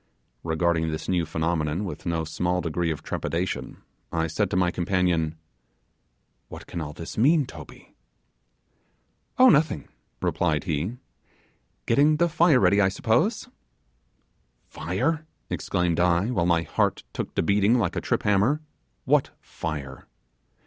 [0.43, 5.35] Regarding this new phenomenon with no small degree of trepidation, I said to my companion,
[6.47, 7.93] 'What can all this mean, Toby?'
[9.37, 10.97] 'Oh, nothing,' replied he;
[11.85, 13.47] 'getting the fire ready, I suppose.'
[14.65, 18.59] 'Fire!' exclaimed I, while my heart took to beating like a trip hammer,
[19.05, 20.07] 'what fire?